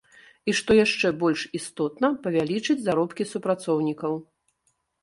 І 0.51 0.55
што 0.59 0.77
яшчэ 0.77 1.11
больш 1.25 1.41
істотна, 1.59 2.07
павялічыць 2.25 2.81
заробкі 2.87 3.31
супрацоўнікаў. 3.35 4.13